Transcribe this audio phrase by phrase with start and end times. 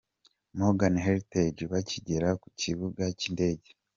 [0.57, 3.69] Mrgan Hertage bakigera ku kibuga cy'indege.